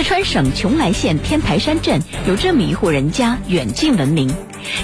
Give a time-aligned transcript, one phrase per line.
[0.00, 4.34] 四川省邛崃县天台山镇有这么一户人家，远近闻名。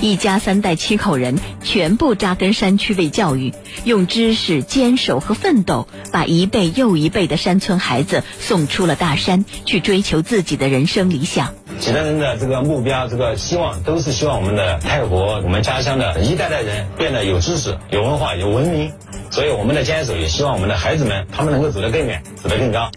[0.03, 3.55] 一家三代七口人全部扎根山区为教育，
[3.85, 11.55] 用知识、坚守和奋斗，把一辈又一辈的山村孩子送出了大山，去追求自己的人生理想。
[11.81, 18.93] 几代人的这个目标、这个希望，都是希望我们的泰国、我们家乡的一代代人变得有知识、有文化、有文明。
[19.31, 22.91] 所以，我们的坚守也希望我们的孩子们，他们能够走得更远，走得更高。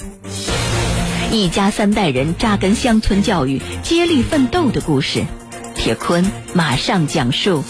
[1.32, 5.24] 一家三代人扎根乡村教育、接力奋斗的故事。
[5.76, 7.64] 铁坤马上讲述。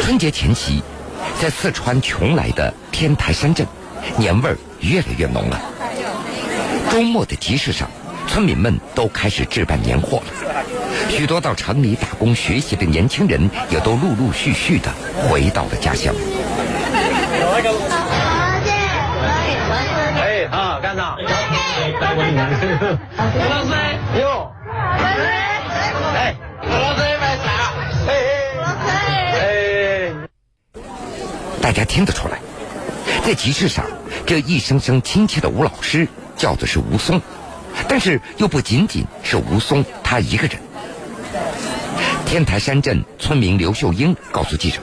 [0.00, 0.80] 春节前夕，
[1.40, 3.66] 在四川邛崃的天台山镇，
[4.16, 5.60] 年味儿越来越浓了。
[6.92, 7.90] 周末的集市上，
[8.28, 10.81] 村民们都开始置办年货了。
[11.14, 14.90] 许多到城里打工学习的年轻人，也都陆陆续续的
[15.28, 16.14] 回到了家乡。
[22.00, 22.48] 带过年，
[23.16, 23.72] 何老师，
[24.20, 24.50] 哟，
[26.14, 27.72] 哎，何老师买啥？
[28.08, 28.10] 哎
[29.34, 30.12] 哎，
[31.60, 32.38] 大家听得出来，
[33.24, 33.84] 在集市上，
[34.26, 37.20] 这一声声亲切的吴老师叫的是吴松，
[37.88, 40.58] 但是又不仅仅是吴松他一个人。
[42.32, 44.78] 天台山镇村民刘秀英告诉记者，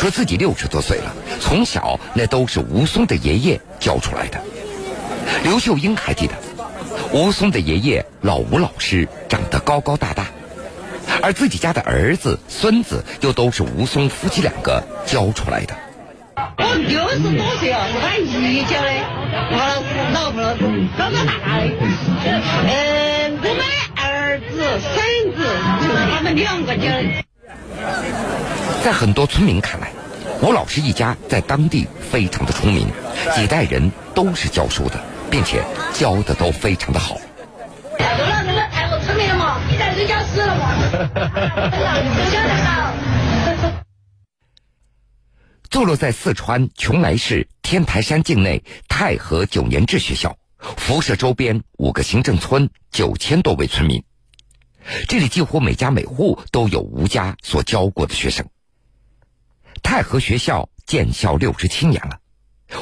[0.00, 4.40] 说自己六十多岁了，从小那都是吴松的爷爷教出来的。
[5.44, 6.32] 刘秀英还记得，
[7.12, 10.28] 吴松的爷爷老吴老师长得高高大大，
[11.20, 15.76] 而自己家的儿子、孙子又都是吴松夫妻两个教出来的。
[16.56, 18.88] 我六十多岁了，是他姨教的，
[19.52, 19.58] 我
[20.14, 20.62] 老婆老师
[20.96, 21.66] 高高大大的。
[22.64, 23.15] 嗯，
[26.36, 27.24] 两个教的。
[28.84, 29.90] 在很多村民看来，
[30.40, 32.86] 吴老师一家在当地非常的出名，
[33.34, 35.04] 几代人都是教书的。
[35.28, 35.60] 并且
[35.92, 37.18] 教的都非常的好。
[45.68, 54.02] 坐落在四川邛崃市天台山境内太和九年制学校，辐射周边五个行政村九千多位村民。
[55.08, 58.46] 这里几乎每家每户都有吴家所教过的学生。
[59.82, 62.18] 太和学校建校六十七年了。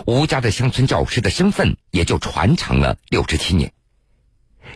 [0.06, 3.72] 吴家的乡村教师的身份也就传承了六十七年。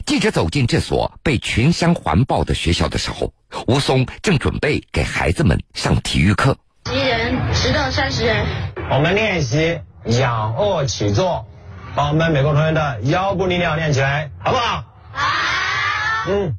[0.05, 3.33] 记者走进这所被群山环抱的学校的时候，
[3.67, 6.57] 吴松正准备给孩子们上体育课。
[6.93, 8.47] 一人十到三十人。
[8.91, 11.47] 我们练习仰卧起坐，
[11.95, 14.85] 把我们每个同学的腰部力量练起来，好不好？
[15.13, 16.31] 好。
[16.31, 16.57] 嗯。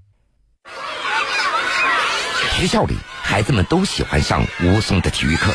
[2.59, 5.53] 学校里，孩子们都喜欢上吴松的体育课。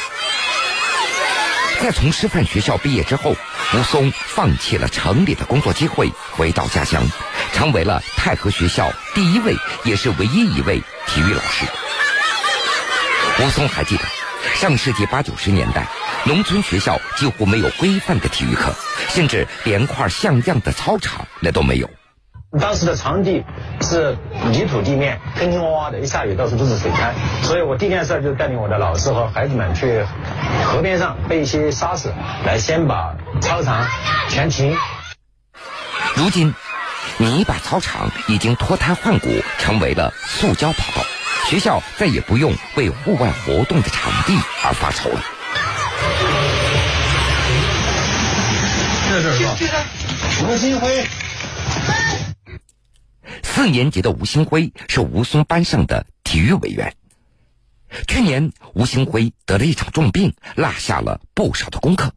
[1.83, 3.37] 在从师范学校毕业之后，
[3.75, 7.07] 吴松放弃了城里的工作机会，回到家乡，
[7.53, 9.55] 成为了太和学校第一位
[9.85, 11.67] 也是唯一一位体育老师。
[13.39, 14.05] 吴松还记得，
[14.55, 15.87] 上世纪八九十年代，
[16.25, 18.75] 农村学校几乎没有规范的体育课，
[19.11, 21.91] 甚至连块像样的操场那都没有。
[22.61, 23.45] 当时的场地
[23.81, 24.17] 是
[24.51, 30.05] 泥土地面，坑坑洼洼的，一下雨到处都是水滩，所以我第一件事就带领我的老师和孩子们去
[30.65, 32.13] 河边上背一些沙子，
[32.47, 33.85] 来先把操场
[34.29, 34.77] 全停。
[36.15, 36.55] 如今，
[37.19, 39.29] 泥巴操场已经脱胎换骨，
[39.59, 41.05] 成为了塑胶跑道，
[41.49, 45.21] 学校再也不用为户外活动的场地而发愁了。
[49.09, 49.57] 这是什么？
[50.49, 51.05] 吴新辉。
[53.55, 56.97] 四年级的吴兴辉是吴松班上的体育委员。
[58.09, 62.13] 去年，吴兴辉得了一场重病，落下了不少的功课。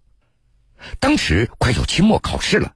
[0.99, 2.71] 当时快要期末考试了，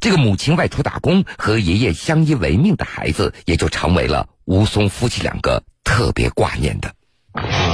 [0.00, 6.94] 这个母亲外出打工和爷爷相依为命的孩子，也就成为了吴松夫妻两个特别挂念的。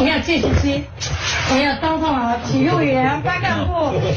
[0.01, 0.85] 你要继续去，
[1.53, 3.75] 你要当上了体育委员、班干部。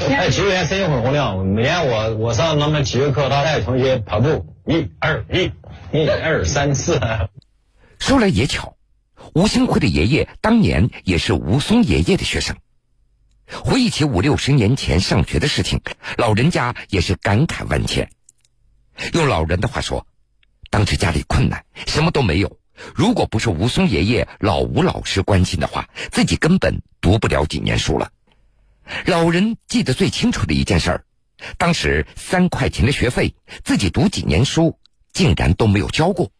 [0.09, 5.51] 哎，体育委员声音很洪亮，每年我我上他们体育课，他带同学跑步，一二一。
[5.93, 6.99] 一 二三四。
[7.99, 8.77] 说来也巧，
[9.35, 12.55] 吴兴辉的爷爷当年也是吴松爷爷的学生。
[13.63, 15.81] 回忆起五六十年前上学的事情，
[16.17, 18.09] 老人家也是感慨万千。
[19.13, 20.07] 用老人的话说，
[20.69, 22.57] 当时家里困难，什么都没有。
[22.95, 28.09] 如果不是吴松爷爷老吴老师关心的话，自己根本读不了几年书了。
[29.05, 31.03] 老人记得最清楚的一件事儿，
[31.57, 34.77] 当时三块钱的学费，自己读几年书。
[35.13, 36.31] 竟然都没有教过。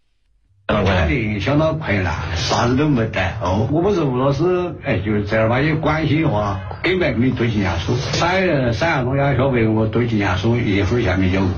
[0.68, 3.20] 肯定相当困难，啥子都没得。
[3.42, 7.94] 哦，我们是吴老师，哎，就是正儿八经关心的话，根本没读几年书。
[7.98, 11.50] 三人三亚东亚小朋友，我读几年书，一分钱没交过。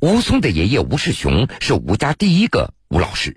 [0.00, 3.36] 吴松的爷爷吴世雄是吴家第一个吴老师。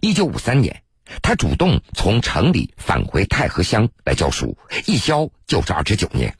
[0.00, 0.82] 一九五三年，
[1.20, 4.56] 他主动从城里返回太和乡来教书，
[4.86, 6.36] 一教就是二十九年。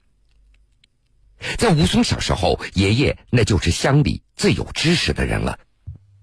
[1.58, 5.58] 在吴松小时候，爷爷那就是乡里最有知识的人了。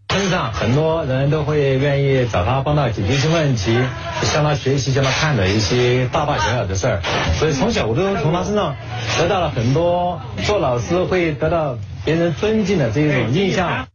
[0.10, 3.78] 村上很多人都会愿意找他帮他解决一些问题，
[4.24, 7.02] 向他学习，向他看的一些大大小小的事儿。
[7.40, 8.76] 所以从小我都从他身上
[9.18, 13.88] 得到了很多做老师会得到别人尊敬的这一种印象。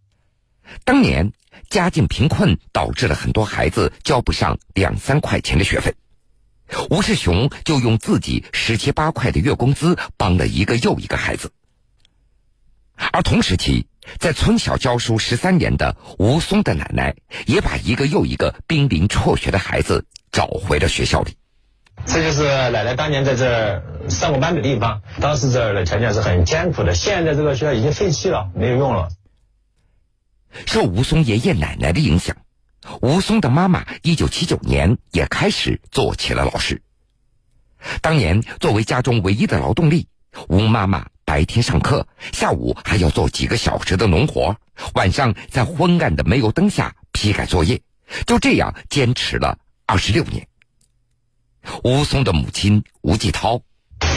[0.84, 1.32] 当年
[1.69, 5.94] 家境贫困，导致了很多孩子交不上两三块钱的学费。
[6.90, 11.52] 吴世雄就用自己十七八块的月工资帮了一个又一个孩子。
[13.12, 13.86] 而同时期，
[14.18, 17.14] 在村小教书十三年的吴松的奶奶，
[17.46, 21.36] 也把一个又一个濒临辍学的孩子找回了学校里。
[22.04, 25.02] 这就是奶奶当年在这儿上过班的地方。
[25.20, 29.08] 当时这儿的条件是很艰苦的，现在这个学校已经废弃了，没有用了。
[30.66, 32.36] 受吴松爷爷奶奶的影响，
[33.02, 36.82] 吴松的妈妈一九七九年也开始做起了老师。
[38.00, 40.08] 当年作为家中唯一的劳动力，
[40.48, 44.56] 吴妈妈白天上课，下午还要做几个小时的农活，
[44.94, 47.81] 晚上在昏暗的煤油灯下批改作业，
[48.26, 50.46] 就这样坚持了二十六年。
[51.84, 53.60] 吴松的母亲吴继涛，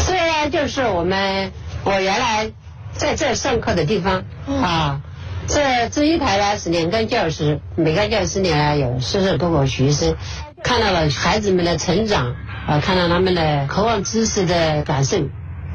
[0.06, 1.52] 虽然就是我们
[1.84, 2.52] 我原来
[2.94, 5.02] 在这上课的地方啊。
[5.50, 10.16] 这这一排呢是两个教室，每个教室里呢有四十多个学生，
[10.64, 12.36] 看到了孩子们的成长，
[12.68, 15.28] 啊，看到他们的渴望知识的感受，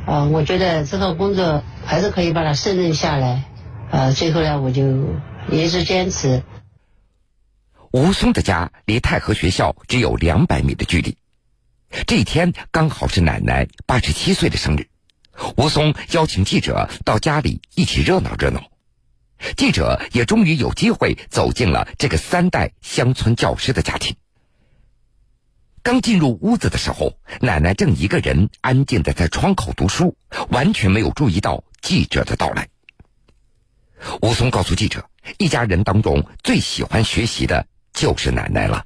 [0.07, 3.43] 啊，我觉得这份工作还是可以把它胜任下来，
[3.91, 4.83] 啊，最后呢我就
[5.51, 6.45] 一直坚持。
[7.91, 11.17] 吴松的家离太和学校只有两百米的距离，
[12.07, 14.87] 这一天刚好是奶奶八十七岁的生日，
[15.57, 18.63] 吴松邀请记者到家里一起热闹热闹。
[19.57, 24.17] 记者也终于有机会走进了这个三代乡村教师的家庭。
[25.83, 30.17] 刚进入屋子的时候，奶奶正一个人安静的在窗口读书，
[30.49, 32.69] 完全没有注意到记者的到来。
[34.23, 35.09] 吴松告诉记者，
[35.39, 38.85] 一家人当中最喜欢学习的就是奶奶了。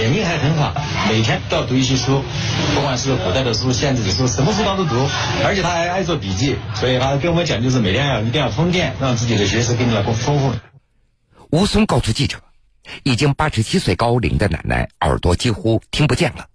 [0.00, 0.74] 眼睛还很好，
[1.08, 2.22] 每天都要读一些书，
[2.74, 5.08] 不管是古代的书、现代的书，什么书他都读，
[5.44, 10.52] 而且他还爱做笔记，所以他跟我们讲，就是每天要一定要充电，让自己的学识更加丰丰富。
[11.50, 12.38] 吴松告诉记者，
[13.04, 16.46] 已经八十七岁高龄的奶奶耳朵几乎听不见了，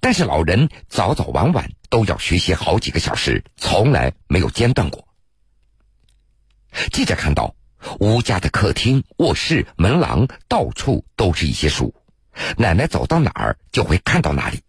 [0.00, 5.06] 但是老人早早晚晚都要学习好几个小时，从来没有间断过。
[6.92, 7.54] 记者看到
[8.00, 11.94] 吴家的客厅、卧室、门廊到处都是一些书。
[12.56, 14.62] 奶奶走到哪儿就会看到哪里，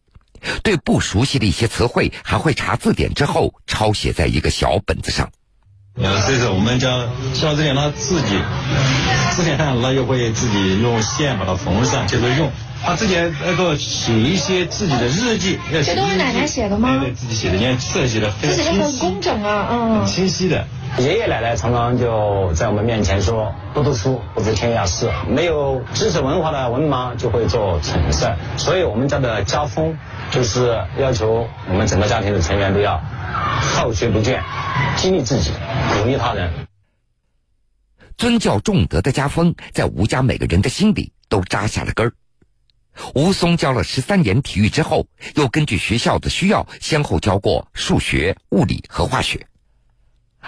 [0.63, 5.31] 对不熟悉的一些词汇还会查字典之后抄写在一个小本子上。
[6.01, 8.37] 呃，所以说我们将小字典他自己
[9.31, 12.49] 字典上，他就会自己用线把它缝上接着用。
[12.81, 16.97] 他之前那个写一些自己的日记，这都是奶奶写的吗？
[17.01, 20.65] 对对，自己写的，你看字写的非常清晰，很工整啊，嗯，很清晰的。
[20.97, 25.09] 爷爷奶奶常常就在我们面前说：“多读书，不知天下事。
[25.27, 28.25] 没有知识文化的文盲就会做蠢事。”
[28.57, 29.95] 所以，我们家的家风
[30.31, 34.41] 就是要求我们整个家庭的成员都要好学不倦，
[34.95, 35.51] 激励自己，
[35.93, 36.67] 鼓励他人。
[38.17, 42.13] 尊教重德的家风在吴家每个人的心里都扎下了根儿。
[43.15, 49.47] 吴松教了十三年体育之后，又根据学校的需要，先后教过数学、物理和化学。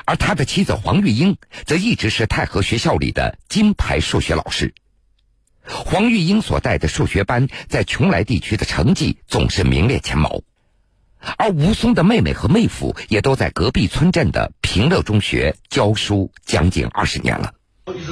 [0.05, 4.74] 而他的妻子黄玉英则一直是太和学校里的金牌数学老师。
[5.68, 10.41] 黄玉英所带的数学班在邛崃地区的成绩总是名列前茅，
[11.38, 17.53] 而吴松的妹妹和妹夫也都在隔壁村镇的平乐中学教书将近二十年了。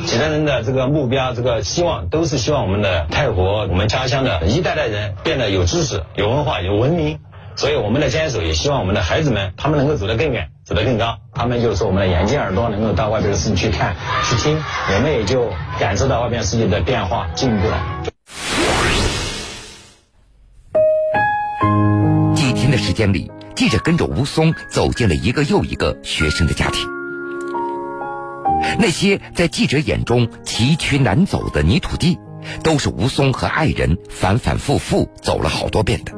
[0.06, 7.20] 济南人的这个目标、这个希望，都是希望我们的泰和、我们家乡的一代代人变得有知识、有文化、有文明。
[7.56, 11.18] 所以我们的坚守也希望我们的孩子们，他们能够走得更远，走得更高。
[11.34, 18.04] 他们就是我们的眼睛、耳朵，能够到外边的事情去看、去听，我们也就感受到外边世界的变化、进步了。
[22.36, 26.88] 几天的时间里，记者跟着吴松走进了一个又一个学生的家庭。
[28.78, 32.20] 那些在记者眼中崎岖难走的泥土地，
[32.64, 36.14] 都是吴松和爱人反反复复走了好多遍的。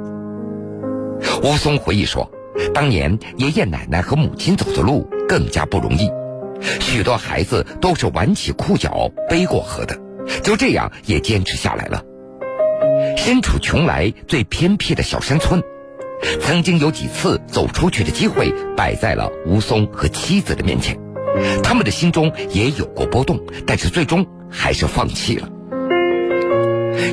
[1.41, 2.29] 吴松回忆说
[2.73, 6.09] ：“当年爷爷奶奶和母亲走的路更加不容易，
[6.79, 9.97] 许多孩子都是挽起裤脚背过河的，
[10.43, 12.03] 就这样也坚持下来了。
[13.17, 15.61] 身处邛崃最偏僻的小山村，
[16.39, 20.99] 曾经有几次走出去的机会摆在了吴松和妻子的面前，
[21.63, 25.49] 他们的心中也有过波动，但是最终还是放弃了。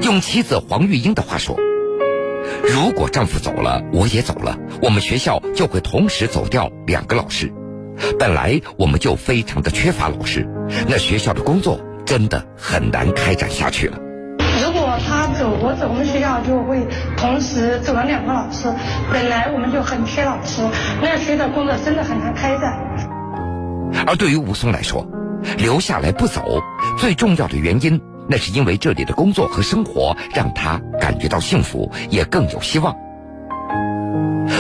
[0.03, 1.57] 用妻子黄玉英的话说
[2.63, 7.53] ：“如果丈夫走了，我也走了，我们学校就会同时走掉两个老师。
[8.19, 10.47] 本来我们就非常的缺乏老师，
[10.89, 13.99] 那学校的工作真的很难开展下去了。”
[14.61, 16.87] 如果他走，我走，我们学校就会
[17.17, 18.73] 同时走了两个老师。
[19.13, 20.63] 本来我们就很缺老师，
[21.01, 22.77] 那学校工作真的很难开展。
[24.07, 25.07] 而对于吴松来说，
[25.57, 26.61] 留下来不走，
[26.99, 28.01] 最重要的原因。
[28.29, 32.95] 那是因为这里的工作和生活让他感觉到幸福，也更有希望。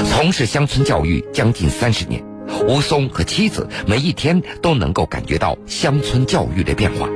[0.06, 2.22] 从事乡村教育将近三十年，
[2.66, 7.08] 吴松和妻子每一天都能够感觉到乡村教育的变化。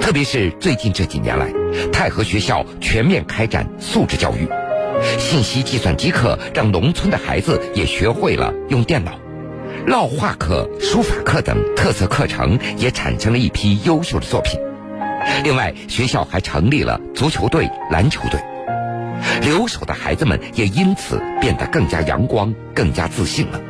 [0.00, 1.52] 特别是最近这几年来，
[1.92, 4.48] 太和学校全面开展素质教育，
[5.18, 9.18] 信息计算机课让农村的孩子也学会了用电脑，
[9.86, 14.60] 烙画课、书法课等特色课程也产生了一批优秀的作品。
[15.44, 18.40] 另外，学校还成立了足球队、篮球队，
[19.42, 23.60] 留守的孩子们也因此变得更加阳光、更加自信了。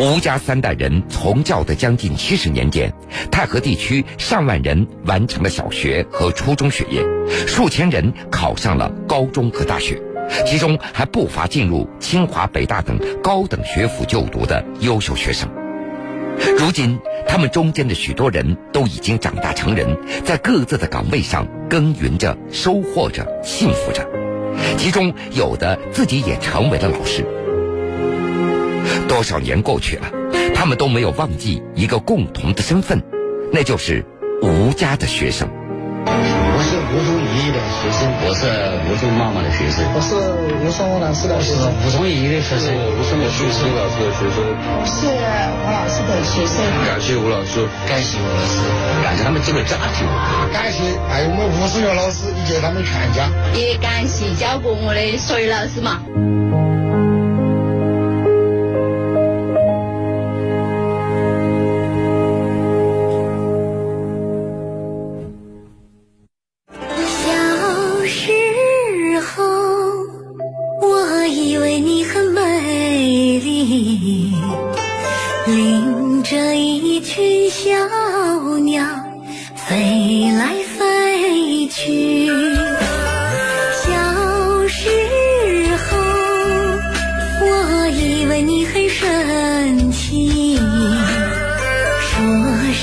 [0.00, 2.92] 吴家三代人从教的将近七十年间，
[3.30, 7.02] 太和地区上万人完成了小学和初中学业，
[7.46, 10.00] 数千人考上了高中和大学，
[10.46, 15.48] 其中还不乏进入清华、北大等高等学府就读的优秀学生。
[16.58, 24.06] 如今，他们中间的许多人都已经长大成人，在各自的岗位上耕耘着、收获着、幸福着。
[24.76, 27.24] 其中有的自己也成为了老师。
[29.08, 30.10] 多少年过去了，
[30.54, 33.02] 他们都没有忘记一个共同的身份，
[33.52, 34.04] 那就是
[34.42, 35.48] 吴家的学生。
[36.92, 38.44] 吴宗义的学生，我是
[38.84, 40.12] 吴松妈妈的学生，我是
[40.60, 44.44] 吴松老师的学生，吴松怡的学生，吴松的学生，吴老师的学生，
[44.84, 46.60] 是吴老师的学生。
[46.84, 48.60] 感谢吴老师，感谢吴老师，
[49.02, 50.04] 感谢他们整个家庭，
[50.52, 53.24] 感谢还有我们吴松元老师以及他们全家，
[53.56, 55.96] 也感谢教过我的所有老师嘛。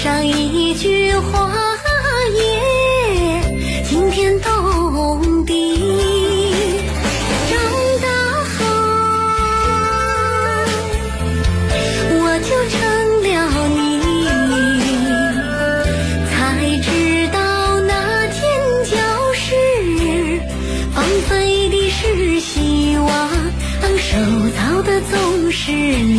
[0.01, 1.51] 上一句话
[2.33, 2.39] 也
[3.83, 5.77] 惊天动地。
[7.49, 7.59] 长
[8.01, 8.07] 大
[8.45, 8.55] 后，
[12.15, 12.79] 我就成
[13.23, 13.27] 了
[13.75, 13.77] 你，
[16.31, 16.33] 才
[16.81, 16.87] 知
[17.33, 17.37] 道
[17.81, 17.91] 那
[18.27, 18.39] 间
[18.85, 18.95] 教
[19.33, 19.43] 室
[20.93, 23.09] 放飞的是希望，
[23.97, 24.15] 守
[24.55, 26.18] 巢的总是你。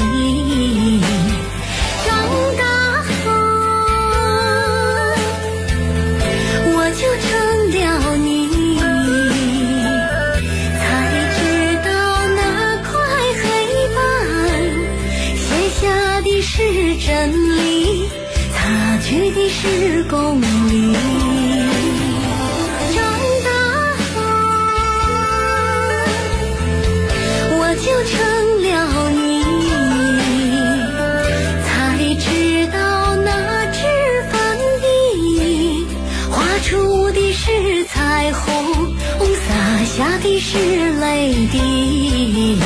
[40.43, 40.57] 是
[40.99, 42.57] 泪滴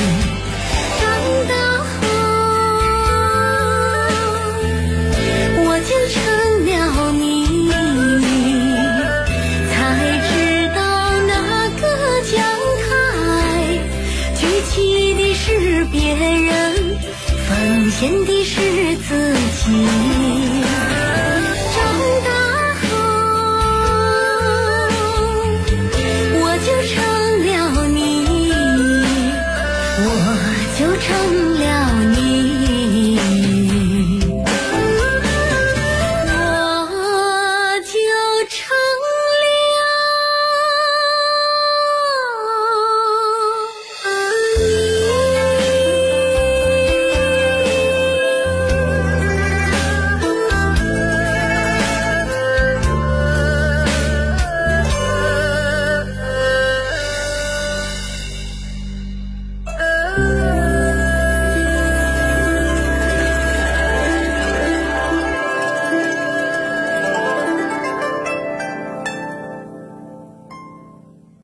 [1.01, 1.03] 长
[1.49, 1.93] 大后，
[5.59, 6.15] 我就成
[6.65, 6.71] 了
[7.13, 7.21] 你，
[9.71, 9.75] 才
[10.29, 10.31] 知
[10.73, 10.79] 道
[11.27, 11.31] 那
[11.81, 11.83] 个
[12.31, 12.33] 讲
[12.85, 12.89] 台，
[14.37, 14.41] 举
[14.71, 14.73] 起
[15.15, 15.45] 的是
[15.87, 16.53] 别人，
[17.49, 17.51] 奉
[17.91, 18.53] 献的是
[18.99, 19.63] 自己。